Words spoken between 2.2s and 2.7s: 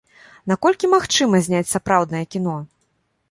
кіно?